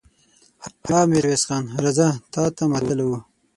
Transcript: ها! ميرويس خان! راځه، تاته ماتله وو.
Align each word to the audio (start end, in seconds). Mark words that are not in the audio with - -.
ها! 0.87 0.99
ميرويس 1.11 1.43
خان! 1.47 1.63
راځه، 1.83 2.07
تاته 2.33 2.63
ماتله 2.71 3.03
وو. 3.07 3.17